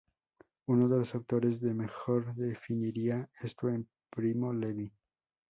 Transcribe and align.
Uno 0.65 0.89
de 0.89 0.97
las 0.97 1.13
autores 1.13 1.57
que 1.59 1.75
mejor 1.75 2.33
definiría 2.33 3.29
esto 3.39 3.69
es 3.69 3.85
Primo 4.09 4.51
Levi. 4.51 4.91